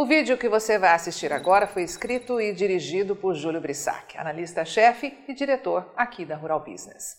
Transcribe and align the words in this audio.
O 0.00 0.06
vídeo 0.06 0.38
que 0.38 0.48
você 0.48 0.78
vai 0.78 0.94
assistir 0.94 1.30
agora 1.30 1.66
foi 1.66 1.82
escrito 1.82 2.40
e 2.40 2.54
dirigido 2.54 3.14
por 3.14 3.34
Júlio 3.34 3.60
Brissac, 3.60 4.16
analista-chefe 4.16 5.12
e 5.28 5.34
diretor 5.34 5.92
aqui 5.94 6.24
da 6.24 6.36
Rural 6.36 6.64
Business. 6.64 7.18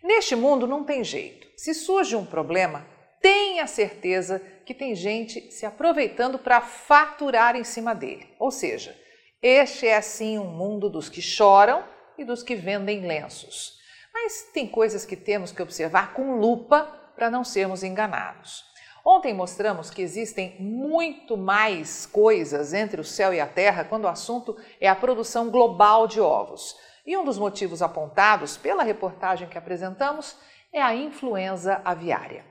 Neste 0.00 0.36
mundo 0.36 0.64
não 0.64 0.84
tem 0.84 1.02
jeito. 1.02 1.48
Se 1.56 1.74
surge 1.74 2.14
um 2.14 2.24
problema, 2.24 2.86
tenha 3.20 3.66
certeza 3.66 4.40
que 4.64 4.72
tem 4.72 4.94
gente 4.94 5.50
se 5.50 5.66
aproveitando 5.66 6.38
para 6.38 6.60
faturar 6.60 7.56
em 7.56 7.64
cima 7.64 7.92
dele. 7.92 8.32
Ou 8.38 8.52
seja, 8.52 8.96
este 9.42 9.88
é 9.88 9.96
assim 9.96 10.38
um 10.38 10.46
mundo 10.46 10.88
dos 10.88 11.08
que 11.08 11.20
choram 11.20 11.84
e 12.16 12.24
dos 12.24 12.44
que 12.44 12.54
vendem 12.54 13.04
lenços. 13.04 13.80
Mas 14.14 14.44
tem 14.54 14.68
coisas 14.68 15.04
que 15.04 15.16
temos 15.16 15.50
que 15.50 15.60
observar 15.60 16.14
com 16.14 16.36
lupa 16.36 16.82
para 17.16 17.28
não 17.28 17.42
sermos 17.42 17.82
enganados. 17.82 18.71
Ontem 19.04 19.34
mostramos 19.34 19.90
que 19.90 20.00
existem 20.00 20.56
muito 20.60 21.36
mais 21.36 22.06
coisas 22.06 22.72
entre 22.72 23.00
o 23.00 23.04
céu 23.04 23.34
e 23.34 23.40
a 23.40 23.46
terra 23.46 23.84
quando 23.84 24.04
o 24.04 24.08
assunto 24.08 24.56
é 24.80 24.88
a 24.88 24.94
produção 24.94 25.50
global 25.50 26.06
de 26.06 26.20
ovos. 26.20 26.76
E 27.04 27.16
um 27.16 27.24
dos 27.24 27.36
motivos 27.36 27.82
apontados 27.82 28.56
pela 28.56 28.84
reportagem 28.84 29.48
que 29.48 29.58
apresentamos 29.58 30.36
é 30.72 30.80
a 30.80 30.94
influenza 30.94 31.82
aviária. 31.84 32.44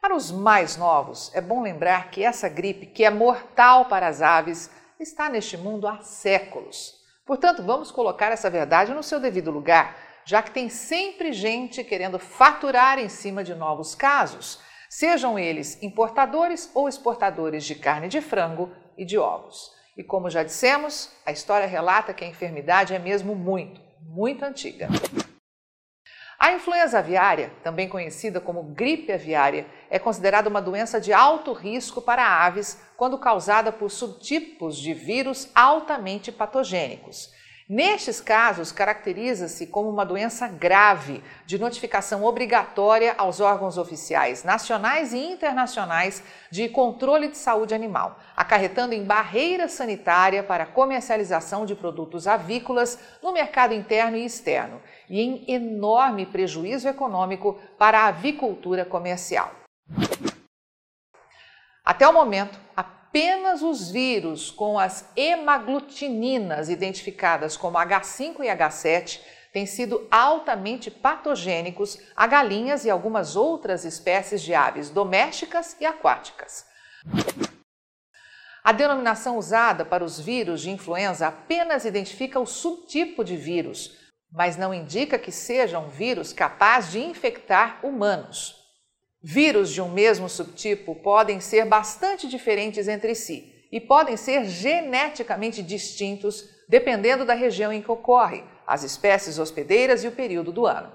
Para 0.00 0.14
os 0.14 0.30
mais 0.30 0.76
novos, 0.76 1.30
é 1.34 1.40
bom 1.40 1.60
lembrar 1.60 2.10
que 2.10 2.24
essa 2.24 2.48
gripe, 2.48 2.86
que 2.86 3.04
é 3.04 3.10
mortal 3.10 3.86
para 3.86 4.06
as 4.06 4.22
aves, 4.22 4.70
está 4.98 5.28
neste 5.28 5.56
mundo 5.56 5.88
há 5.88 6.00
séculos. 6.02 7.00
Portanto, 7.26 7.64
vamos 7.64 7.90
colocar 7.90 8.30
essa 8.30 8.48
verdade 8.48 8.94
no 8.94 9.02
seu 9.02 9.18
devido 9.18 9.50
lugar, 9.50 9.96
já 10.24 10.40
que 10.40 10.52
tem 10.52 10.68
sempre 10.68 11.32
gente 11.32 11.82
querendo 11.82 12.18
faturar 12.18 12.98
em 12.98 13.08
cima 13.08 13.42
de 13.42 13.54
novos 13.54 13.94
casos 13.96 14.60
sejam 14.90 15.38
eles 15.38 15.80
importadores 15.80 16.68
ou 16.74 16.88
exportadores 16.88 17.64
de 17.64 17.76
carne 17.76 18.08
de 18.08 18.20
frango 18.20 18.74
e 18.98 19.04
de 19.04 19.16
ovos. 19.16 19.70
E 19.96 20.02
como 20.02 20.28
já 20.28 20.42
dissemos, 20.42 21.12
a 21.24 21.30
história 21.30 21.66
relata 21.66 22.12
que 22.12 22.24
a 22.24 22.28
enfermidade 22.28 22.92
é 22.92 22.98
mesmo 22.98 23.36
muito, 23.36 23.80
muito 24.02 24.44
antiga. 24.44 24.88
A 26.38 26.52
influenza 26.52 26.98
aviária, 26.98 27.52
também 27.62 27.88
conhecida 27.88 28.40
como 28.40 28.62
gripe 28.62 29.12
aviária, 29.12 29.66
é 29.90 29.98
considerada 29.98 30.48
uma 30.48 30.62
doença 30.62 30.98
de 30.98 31.12
alto 31.12 31.52
risco 31.52 32.00
para 32.00 32.26
aves 32.26 32.80
quando 32.96 33.18
causada 33.18 33.70
por 33.70 33.90
subtipos 33.90 34.78
de 34.78 34.94
vírus 34.94 35.50
altamente 35.54 36.32
patogênicos. 36.32 37.30
Nestes 37.72 38.20
casos, 38.20 38.72
caracteriza-se 38.72 39.68
como 39.68 39.88
uma 39.88 40.04
doença 40.04 40.48
grave, 40.48 41.22
de 41.46 41.56
notificação 41.56 42.24
obrigatória 42.24 43.14
aos 43.16 43.38
órgãos 43.38 43.78
oficiais 43.78 44.42
nacionais 44.42 45.12
e 45.12 45.18
internacionais 45.18 46.20
de 46.50 46.68
controle 46.68 47.28
de 47.28 47.38
saúde 47.38 47.72
animal, 47.72 48.18
acarretando 48.36 48.92
em 48.92 49.04
barreira 49.04 49.68
sanitária 49.68 50.42
para 50.42 50.64
a 50.64 50.66
comercialização 50.66 51.64
de 51.64 51.76
produtos 51.76 52.26
avícolas 52.26 52.98
no 53.22 53.32
mercado 53.32 53.72
interno 53.72 54.16
e 54.16 54.24
externo, 54.24 54.82
e 55.08 55.20
em 55.20 55.44
enorme 55.46 56.26
prejuízo 56.26 56.88
econômico 56.88 57.56
para 57.78 58.00
a 58.00 58.06
avicultura 58.08 58.84
comercial. 58.84 59.52
Até 61.84 62.08
o 62.08 62.12
momento, 62.12 62.58
a 62.76 62.99
apenas 63.10 63.60
os 63.60 63.90
vírus 63.90 64.52
com 64.52 64.78
as 64.78 65.10
hemaglutininas 65.16 66.68
identificadas 66.68 67.56
como 67.56 67.76
H5 67.76 68.36
e 68.38 68.46
H7 68.46 69.20
têm 69.52 69.66
sido 69.66 70.06
altamente 70.12 70.92
patogênicos 70.92 71.98
a 72.14 72.24
galinhas 72.28 72.84
e 72.84 72.90
algumas 72.90 73.34
outras 73.34 73.84
espécies 73.84 74.40
de 74.40 74.54
aves 74.54 74.90
domésticas 74.90 75.76
e 75.80 75.86
aquáticas. 75.86 76.64
A 78.62 78.70
denominação 78.70 79.36
usada 79.38 79.84
para 79.84 80.04
os 80.04 80.20
vírus 80.20 80.60
de 80.60 80.70
influenza 80.70 81.26
apenas 81.26 81.84
identifica 81.84 82.38
o 82.38 82.46
subtipo 82.46 83.24
de 83.24 83.36
vírus, 83.36 83.98
mas 84.30 84.56
não 84.56 84.72
indica 84.72 85.18
que 85.18 85.32
seja 85.32 85.80
um 85.80 85.88
vírus 85.88 86.32
capaz 86.32 86.92
de 86.92 87.00
infectar 87.00 87.84
humanos. 87.84 88.59
Vírus 89.22 89.70
de 89.70 89.82
um 89.82 89.90
mesmo 89.90 90.30
subtipo 90.30 90.94
podem 90.94 91.40
ser 91.40 91.66
bastante 91.66 92.26
diferentes 92.26 92.88
entre 92.88 93.14
si 93.14 93.52
e 93.70 93.78
podem 93.78 94.16
ser 94.16 94.46
geneticamente 94.46 95.62
distintos 95.62 96.48
dependendo 96.66 97.24
da 97.24 97.34
região 97.34 97.70
em 97.70 97.82
que 97.82 97.90
ocorre, 97.90 98.42
as 98.66 98.82
espécies 98.82 99.38
hospedeiras 99.38 100.04
e 100.04 100.08
o 100.08 100.12
período 100.12 100.50
do 100.50 100.66
ano. 100.66 100.94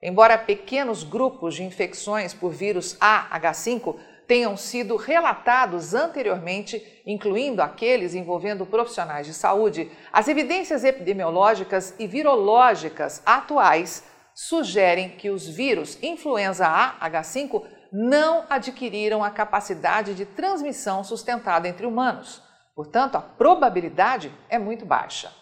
Embora 0.00 0.38
pequenos 0.38 1.02
grupos 1.02 1.56
de 1.56 1.64
infecções 1.64 2.32
por 2.32 2.52
vírus 2.52 2.96
AH5 3.00 3.96
tenham 4.28 4.56
sido 4.56 4.94
relatados 4.94 5.92
anteriormente, 5.92 7.02
incluindo 7.04 7.60
aqueles 7.60 8.14
envolvendo 8.14 8.64
profissionais 8.64 9.26
de 9.26 9.34
saúde, 9.34 9.90
as 10.12 10.28
evidências 10.28 10.84
epidemiológicas 10.84 11.94
e 11.98 12.06
virológicas 12.06 13.22
atuais 13.26 14.04
sugerem 14.40 15.10
que 15.16 15.30
os 15.30 15.48
vírus 15.48 15.98
influenza 16.00 16.64
A, 16.64 17.10
H5, 17.10 17.64
não 17.92 18.44
adquiriram 18.48 19.24
a 19.24 19.32
capacidade 19.32 20.14
de 20.14 20.24
transmissão 20.24 21.02
sustentada 21.02 21.66
entre 21.66 21.84
humanos. 21.84 22.40
Portanto, 22.72 23.16
a 23.16 23.20
probabilidade 23.20 24.32
é 24.48 24.56
muito 24.56 24.86
baixa. 24.86 25.32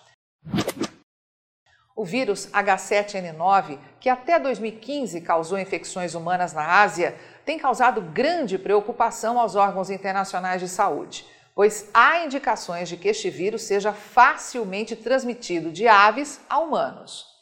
O 1.95 2.07
vírus 2.07 2.47
H7N9, 2.47 3.79
que 4.01 4.09
até 4.09 4.39
2015 4.39 5.21
causou 5.21 5.59
infecções 5.59 6.15
humanas 6.15 6.55
na 6.55 6.81
Ásia, 6.81 7.15
tem 7.45 7.59
causado 7.59 8.01
grande 8.01 8.59
preocupação 8.59 9.39
aos 9.39 9.55
órgãos 9.57 9.91
internacionais 9.91 10.63
de 10.63 10.69
saúde, 10.69 11.27
pois 11.55 11.91
há 11.93 12.25
indicações 12.25 12.89
de 12.89 12.97
que 12.97 13.09
este 13.09 13.29
vírus 13.29 13.61
seja 13.61 13.93
facilmente 13.93 14.97
transmitido 14.97 15.71
de 15.71 15.87
aves 15.87 16.41
a 16.49 16.59
humanos. 16.59 17.36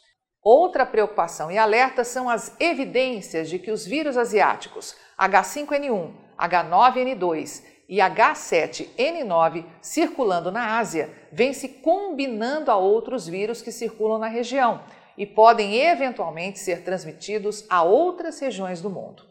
Outra 0.45 0.85
preocupação 0.85 1.49
e 1.49 1.57
alerta 1.57 2.03
são 2.03 2.29
as 2.29 2.55
evidências 2.59 3.49
de 3.49 3.57
que 3.57 3.71
os 3.71 3.83
vírus 3.83 4.15
asiáticos 4.15 4.95
H5N1, 5.19 6.13
H9N2 6.37 7.63
e 7.89 7.97
H7N9 7.97 9.65
circulando 9.81 10.51
na 10.51 10.77
Ásia 10.77 11.09
vêm 11.31 11.51
se 11.51 11.67
combinando 11.67 12.69
a 12.69 12.77
outros 12.77 13.27
vírus 13.27 13.63
que 13.63 13.71
circulam 13.71 14.19
na 14.19 14.27
região 14.27 14.83
e 15.17 15.25
podem 15.25 15.77
eventualmente 15.77 16.59
ser 16.59 16.83
transmitidos 16.83 17.65
a 17.67 17.81
outras 17.81 18.39
regiões 18.39 18.79
do 18.79 18.89
mundo. 18.91 19.23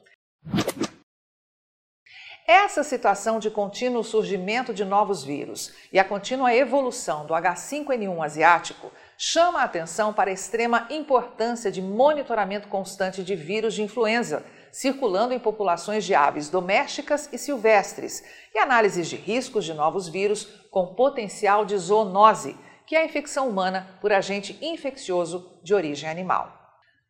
Essa 2.47 2.83
situação 2.83 3.39
de 3.39 3.51
contínuo 3.51 4.05
surgimento 4.05 4.75
de 4.75 4.85
novos 4.85 5.25
vírus 5.25 5.73
e 5.93 5.99
a 5.99 6.05
contínua 6.05 6.55
evolução 6.55 7.25
do 7.25 7.33
H5N1 7.33 8.23
asiático 8.23 8.91
chama 9.17 9.61
a 9.61 9.65
atenção 9.65 10.13
para 10.13 10.31
a 10.31 10.33
extrema 10.33 10.87
importância 10.91 11.71
de 11.71 11.81
monitoramento 11.81 12.69
constante 12.69 13.23
de 13.23 13.35
vírus 13.35 13.75
de 13.75 13.83
influenza 13.83 14.45
circulando 14.75 15.33
em 15.33 15.39
populações 15.39 16.05
de 16.05 16.17
aves 16.17 16.51
domésticas 16.51 17.29
e 17.33 17.39
silvestres 17.39 18.25
e 18.53 18.59
análises 18.59 19.09
de 19.09 19.15
riscos 19.15 19.65
de 19.65 19.73
novos 19.73 20.09
vírus 20.09 20.47
com 20.69 20.97
potencial 20.97 21.65
de 21.65 21.79
zoonose, 21.79 22.57
que 22.85 22.97
é 22.97 23.03
a 23.03 23.05
infecção 23.05 23.49
humana 23.49 23.97
por 24.01 24.13
agente 24.13 24.59
infeccioso 24.61 25.61
de 25.63 25.73
origem 25.73 26.11
animal. 26.11 26.53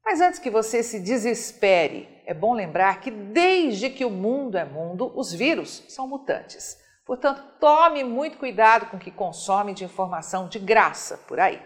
Mas 0.04 0.20
antes 0.20 0.38
que 0.38 0.50
você 0.50 0.82
se 0.82 1.00
desespere, 1.00 2.06
é 2.26 2.34
bom 2.34 2.52
lembrar 2.52 3.00
que 3.00 3.10
desde 3.10 3.88
que 3.88 4.04
o 4.04 4.10
mundo 4.10 4.58
é 4.58 4.64
mundo, 4.66 5.10
os 5.16 5.32
vírus 5.32 5.84
são 5.88 6.06
mutantes. 6.06 6.78
Portanto, 7.06 7.42
tome 7.58 8.04
muito 8.04 8.36
cuidado 8.36 8.90
com 8.90 8.98
o 8.98 9.00
que 9.00 9.10
consome 9.10 9.72
de 9.72 9.84
informação 9.84 10.48
de 10.48 10.58
graça 10.58 11.16
por 11.26 11.40
aí. 11.40 11.62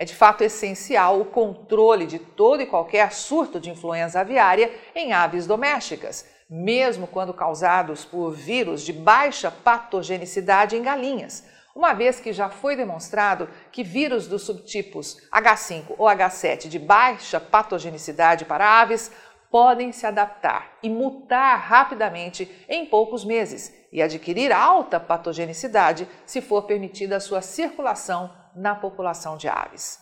É 0.00 0.04
de 0.04 0.14
fato 0.14 0.44
essencial 0.44 1.20
o 1.20 1.24
controle 1.24 2.06
de 2.06 2.20
todo 2.20 2.62
e 2.62 2.66
qualquer 2.66 3.12
surto 3.12 3.58
de 3.58 3.68
influenza 3.68 4.20
aviária 4.20 4.72
em 4.94 5.12
aves 5.12 5.44
domésticas, 5.44 6.24
mesmo 6.48 7.08
quando 7.08 7.34
causados 7.34 8.04
por 8.04 8.30
vírus 8.30 8.82
de 8.82 8.92
baixa 8.92 9.50
patogenicidade 9.50 10.76
em 10.76 10.82
galinhas, 10.82 11.44
uma 11.74 11.94
vez 11.94 12.20
que 12.20 12.32
já 12.32 12.48
foi 12.48 12.76
demonstrado 12.76 13.48
que 13.72 13.82
vírus 13.82 14.28
dos 14.28 14.42
subtipos 14.42 15.16
H5 15.32 15.96
ou 15.98 16.06
H7 16.06 16.68
de 16.68 16.78
baixa 16.78 17.40
patogenicidade 17.40 18.44
para 18.44 18.80
aves 18.80 19.10
podem 19.50 19.90
se 19.90 20.06
adaptar 20.06 20.78
e 20.80 20.88
mutar 20.88 21.58
rapidamente 21.58 22.48
em 22.68 22.86
poucos 22.86 23.24
meses 23.24 23.74
e 23.90 24.00
adquirir 24.00 24.52
alta 24.52 25.00
patogenicidade 25.00 26.06
se 26.24 26.40
for 26.40 26.62
permitida 26.62 27.16
a 27.16 27.20
sua 27.20 27.42
circulação 27.42 28.30
na 28.54 28.74
população 28.74 29.36
de 29.36 29.48
aves. 29.48 29.98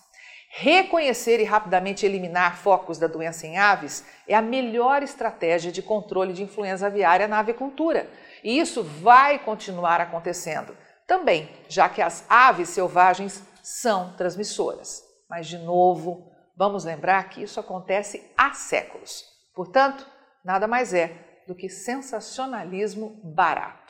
Reconhecer 0.58 1.38
e 1.38 1.44
rapidamente 1.44 2.06
eliminar 2.06 2.56
focos 2.56 2.98
da 2.98 3.06
doença 3.06 3.46
em 3.46 3.58
aves 3.58 4.04
é 4.26 4.34
a 4.34 4.40
melhor 4.40 5.02
estratégia 5.02 5.70
de 5.70 5.82
controle 5.82 6.32
de 6.32 6.42
influenza 6.42 6.86
aviária 6.86 7.28
na 7.28 7.40
avicultura. 7.40 8.08
E 8.42 8.58
isso 8.58 8.82
vai 8.82 9.38
continuar 9.38 10.00
acontecendo 10.00 10.76
também, 11.06 11.50
já 11.68 11.88
que 11.88 12.00
as 12.00 12.24
aves 12.28 12.70
selvagens 12.70 13.42
são 13.62 14.14
transmissoras. 14.16 15.02
Mas, 15.28 15.46
de 15.46 15.58
novo, 15.58 16.32
vamos 16.56 16.84
lembrar 16.84 17.28
que 17.28 17.42
isso 17.42 17.60
acontece 17.60 18.32
há 18.36 18.52
séculos. 18.54 19.24
Portanto, 19.54 20.06
nada 20.44 20.66
mais 20.66 20.94
é 20.94 21.42
do 21.46 21.54
que 21.54 21.68
sensacionalismo 21.68 23.20
barato. 23.22 23.85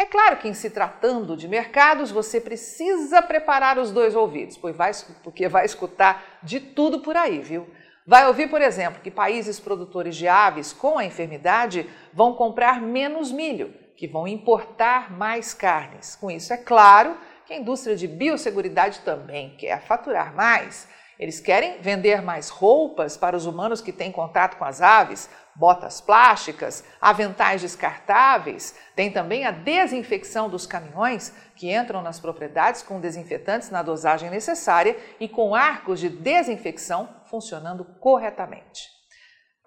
É 0.00 0.06
claro 0.06 0.36
que, 0.36 0.46
em 0.46 0.54
se 0.54 0.70
tratando 0.70 1.36
de 1.36 1.48
mercados, 1.48 2.12
você 2.12 2.40
precisa 2.40 3.20
preparar 3.20 3.78
os 3.78 3.90
dois 3.90 4.14
ouvidos, 4.14 4.56
pois 4.56 4.76
vai, 4.76 4.92
porque 5.24 5.48
vai 5.48 5.64
escutar 5.64 6.38
de 6.40 6.60
tudo 6.60 7.00
por 7.00 7.16
aí, 7.16 7.40
viu? 7.40 7.68
Vai 8.06 8.26
ouvir, 8.28 8.48
por 8.48 8.62
exemplo, 8.62 9.02
que 9.02 9.10
países 9.10 9.58
produtores 9.58 10.14
de 10.16 10.28
aves 10.28 10.72
com 10.72 10.98
a 10.98 11.04
enfermidade 11.04 11.90
vão 12.12 12.32
comprar 12.32 12.80
menos 12.80 13.32
milho, 13.32 13.74
que 13.96 14.06
vão 14.06 14.28
importar 14.28 15.12
mais 15.12 15.52
carnes. 15.52 16.14
Com 16.14 16.30
isso, 16.30 16.52
é 16.52 16.56
claro 16.56 17.18
que 17.44 17.52
a 17.52 17.58
indústria 17.58 17.96
de 17.96 18.06
biosseguridade 18.06 19.00
também 19.00 19.56
quer 19.56 19.82
faturar 19.82 20.32
mais. 20.32 20.88
Eles 21.18 21.40
querem 21.40 21.80
vender 21.80 22.22
mais 22.22 22.48
roupas 22.48 23.16
para 23.16 23.36
os 23.36 23.44
humanos 23.44 23.80
que 23.80 23.92
têm 23.92 24.12
contato 24.12 24.56
com 24.56 24.64
as 24.64 24.80
aves, 24.80 25.28
botas 25.56 26.00
plásticas, 26.00 26.84
aventais 27.00 27.60
descartáveis. 27.60 28.76
Tem 28.94 29.10
também 29.10 29.44
a 29.44 29.50
desinfecção 29.50 30.48
dos 30.48 30.64
caminhões 30.64 31.34
que 31.56 31.74
entram 31.74 32.00
nas 32.00 32.20
propriedades 32.20 32.82
com 32.82 33.00
desinfetantes 33.00 33.68
na 33.68 33.82
dosagem 33.82 34.30
necessária 34.30 34.96
e 35.18 35.28
com 35.28 35.56
arcos 35.56 35.98
de 35.98 36.08
desinfecção 36.08 37.22
funcionando 37.28 37.84
corretamente. 37.98 38.88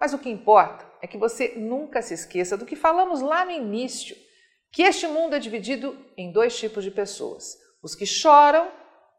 Mas 0.00 0.14
o 0.14 0.18
que 0.18 0.30
importa 0.30 0.90
é 1.02 1.06
que 1.06 1.18
você 1.18 1.52
nunca 1.56 2.00
se 2.00 2.14
esqueça 2.14 2.56
do 2.56 2.64
que 2.64 2.74
falamos 2.74 3.20
lá 3.20 3.44
no 3.44 3.50
início, 3.50 4.16
que 4.72 4.82
este 4.82 5.06
mundo 5.06 5.36
é 5.36 5.38
dividido 5.38 6.02
em 6.16 6.32
dois 6.32 6.58
tipos 6.58 6.82
de 6.82 6.90
pessoas: 6.90 7.58
os 7.82 7.94
que 7.94 8.06
choram 8.06 8.72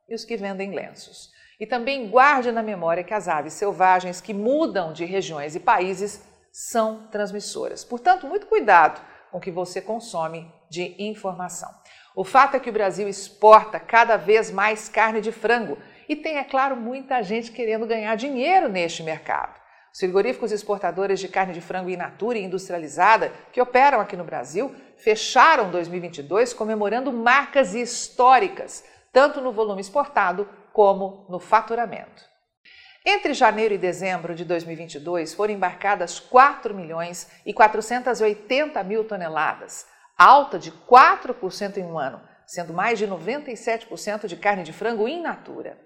e 0.10 0.16
os 0.16 0.26
que 0.26 0.36
vendem 0.36 0.74
lenços. 0.74 1.33
E 1.64 1.66
também 1.66 2.10
guarde 2.10 2.52
na 2.52 2.62
memória 2.62 3.06
que 3.06 3.14
as 3.14 3.30
aves 3.30 3.54
selvagens 3.54 4.20
que 4.20 4.34
mudam 4.34 4.92
de 4.92 5.06
regiões 5.06 5.56
e 5.56 5.62
países 5.62 6.22
são 6.52 7.08
transmissoras. 7.08 7.86
Portanto, 7.86 8.28
muito 8.28 8.48
cuidado 8.48 9.00
com 9.32 9.38
o 9.38 9.40
que 9.40 9.50
você 9.50 9.80
consome 9.80 10.54
de 10.70 10.94
informação. 11.00 11.70
O 12.14 12.26
fato 12.26 12.58
é 12.58 12.60
que 12.60 12.70
o 12.70 12.74
Brasil 12.74 13.08
exporta 13.08 13.80
cada 13.80 14.18
vez 14.18 14.52
mais 14.52 14.90
carne 14.90 15.22
de 15.22 15.32
frango 15.32 15.78
e 16.10 16.18
tem, 16.18 16.36
é 16.36 16.44
claro, 16.44 16.76
muita 16.76 17.24
gente 17.24 17.50
querendo 17.50 17.88
ganhar 17.88 18.14
dinheiro 18.18 18.68
neste 18.68 19.02
mercado. 19.02 19.58
Os 19.94 20.00
frigoríficos 20.00 20.52
exportadores 20.52 21.18
de 21.18 21.30
carne 21.30 21.54
de 21.54 21.62
frango 21.62 21.90
in 21.90 21.96
natura 21.96 22.40
e 22.40 22.44
industrializada 22.44 23.32
que 23.54 23.62
operam 23.62 24.02
aqui 24.02 24.18
no 24.18 24.26
Brasil 24.26 24.76
fecharam 24.98 25.72
2022 25.72 26.54
comemorando 26.54 27.14
marcas 27.14 27.74
históricas, 27.74 28.84
tanto 29.14 29.40
no 29.40 29.54
volume 29.54 29.80
exportado 29.80 30.46
como 30.74 31.26
no 31.30 31.40
faturamento. 31.40 32.34
Entre 33.06 33.34
janeiro 33.34 33.74
e 33.74 33.78
dezembro 33.78 34.34
de 34.34 34.44
2022 34.44 35.34
foram 35.34 35.54
embarcadas 35.54 36.20
4 36.20 36.74
milhões 36.74 37.30
e 37.46 37.54
480 37.54 38.82
mil 38.84 39.04
toneladas, 39.04 39.86
alta 40.18 40.58
de 40.58 40.72
4% 40.72 41.78
em 41.78 41.84
um 41.84 42.00
ano, 42.00 42.22
sendo 42.48 42.74
mais 42.74 42.98
de 42.98 43.08
97% 43.08 44.26
de 44.26 44.38
carne 44.38 44.64
de 44.64 44.74
frango 44.74 45.08
in 45.08 45.22
natura. 45.22 45.78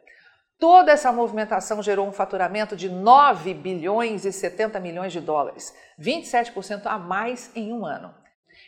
Toda 0.59 0.91
essa 0.91 1.11
movimentação 1.11 1.83
gerou 1.83 2.07
um 2.07 2.11
faturamento 2.11 2.75
de 2.75 2.89
9 2.89 3.53
bilhões 3.53 4.25
e 4.25 4.31
70 4.31 4.79
milhões 4.79 5.11
de 5.11 5.19
dólares, 5.19 5.73
27% 5.99 6.85
a 6.85 6.97
mais 6.97 7.51
em 7.55 7.71
um 7.73 7.85
ano. 7.85 8.13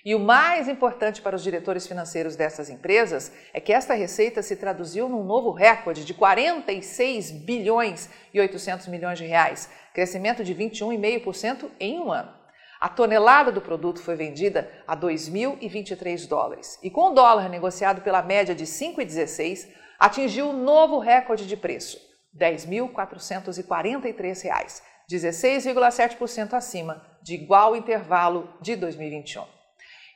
E 0.03 0.15
o 0.15 0.19
mais 0.19 0.67
importante 0.69 1.21
para 1.21 1.35
os 1.35 1.43
diretores 1.43 1.85
financeiros 1.85 2.37
dessas 2.37 2.69
empresas 2.69 3.33
é 3.53 3.59
que 3.59 3.73
esta 3.73 3.93
receita 3.93 4.41
se 4.41 4.55
traduziu 4.55 5.09
num 5.09 5.25
novo 5.25 5.51
recorde 5.51 6.05
de 6.05 6.13
46 6.13 7.31
bilhões 7.31 8.09
e 8.33 8.39
800 8.39 8.87
milhões 8.87 9.17
de 9.17 9.25
reais, 9.25 9.69
crescimento 9.93 10.41
de 10.41 10.55
21,5% 10.55 11.69
em 11.79 11.99
um 11.99 12.09
ano. 12.11 12.33
A 12.79 12.87
tonelada 12.87 13.51
do 13.51 13.59
produto 13.59 14.01
foi 14.01 14.15
vendida 14.15 14.71
a 14.87 14.95
2.023 14.95 16.29
dólares 16.29 16.79
e 16.81 16.89
com 16.89 17.11
o 17.11 17.13
dólar 17.13 17.49
negociado 17.49 18.01
pela 18.01 18.21
média 18.21 18.55
de 18.55 18.63
5,16, 18.63 19.67
atingiu 19.99 20.51
um 20.51 20.63
novo 20.63 20.97
recorde 20.97 21.45
de 21.45 21.57
preço, 21.57 21.97
R$ 22.39 22.53
10.443, 22.53 24.81
16,7% 25.11 26.53
acima 26.53 27.05
de 27.21 27.33
igual 27.33 27.75
intervalo 27.75 28.47
de 28.61 28.77
2021. 28.77 29.58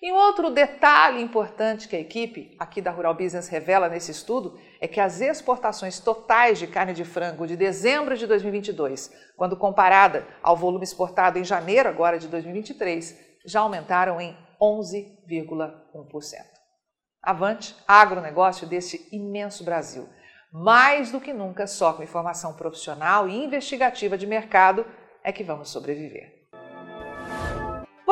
E 0.04 0.12
um 0.12 0.18
outro 0.18 0.50
detalhe 0.50 1.22
importante 1.22 1.88
que 1.88 1.96
a 1.96 2.00
equipe 2.00 2.58
aqui 2.60 2.82
da 2.82 2.92
Rural 2.92 3.14
Business 3.14 3.48
revela 3.48 3.88
nesse 3.88 4.12
estudo 4.12 4.60
é 4.82 4.86
que 4.86 5.00
as 5.00 5.22
exportações 5.22 5.98
totais 5.98 6.60
de 6.60 6.68
carne 6.68 6.92
de 6.92 7.06
frango 7.06 7.48
de 7.48 7.56
dezembro 7.56 8.18
de 8.18 8.28
2022, 8.28 9.10
quando 9.38 9.56
comparada 9.56 10.28
ao 10.44 10.58
volume 10.58 10.84
exportado 10.84 11.40
em 11.40 11.46
janeiro 11.46 11.88
agora 11.88 12.20
de 12.20 12.28
2023, 12.28 13.18
já 13.46 13.62
aumentaram 13.62 14.20
em 14.20 14.38
11,1%. 14.62 15.72
Avante, 17.22 17.74
agronegócio 17.88 18.68
deste 18.68 19.08
imenso 19.10 19.64
Brasil. 19.64 20.10
Mais 20.52 21.14
do 21.14 21.22
que 21.22 21.32
nunca, 21.32 21.66
só 21.66 21.94
com 21.94 22.04
informação 22.04 22.58
profissional 22.58 23.30
e 23.30 23.42
investigativa 23.42 24.18
de 24.18 24.28
mercado 24.28 24.86
é 25.24 25.32
que 25.32 25.46
vamos 25.46 25.70
sobreviver. 25.70 26.43